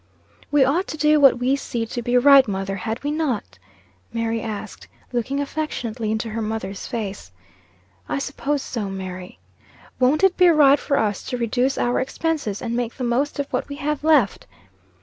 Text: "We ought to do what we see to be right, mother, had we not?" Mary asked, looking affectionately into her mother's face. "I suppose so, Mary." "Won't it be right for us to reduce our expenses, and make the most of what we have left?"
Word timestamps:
"We 0.49 0.65
ought 0.65 0.87
to 0.87 0.97
do 0.97 1.19
what 1.19 1.37
we 1.37 1.55
see 1.55 1.85
to 1.85 2.01
be 2.01 2.17
right, 2.17 2.47
mother, 2.47 2.75
had 2.75 3.03
we 3.03 3.11
not?" 3.11 3.59
Mary 4.11 4.41
asked, 4.41 4.87
looking 5.13 5.39
affectionately 5.39 6.09
into 6.09 6.27
her 6.31 6.41
mother's 6.41 6.87
face. 6.87 7.31
"I 8.09 8.17
suppose 8.17 8.63
so, 8.63 8.89
Mary." 8.89 9.37
"Won't 9.99 10.23
it 10.23 10.37
be 10.37 10.47
right 10.49 10.79
for 10.79 10.97
us 10.97 11.21
to 11.25 11.37
reduce 11.37 11.77
our 11.77 11.99
expenses, 11.99 12.63
and 12.63 12.75
make 12.75 12.95
the 12.97 13.03
most 13.03 13.37
of 13.37 13.45
what 13.53 13.69
we 13.69 13.75
have 13.75 14.03
left?" 14.03 14.47